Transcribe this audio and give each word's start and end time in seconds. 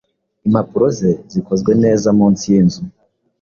Impapuro 0.45 0.85
ze 0.97 1.09
zikozwe 1.31 1.71
neza-munsi 1.83 2.43
yinzu 2.51 2.81